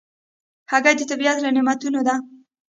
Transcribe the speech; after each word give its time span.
هګۍ 0.71 0.93
د 0.97 1.01
طبیعت 1.11 1.37
له 1.41 1.49
نعمتونو 1.55 1.99
ده. 2.07 2.15